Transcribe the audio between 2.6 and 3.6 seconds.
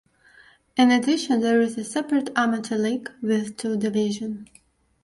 league with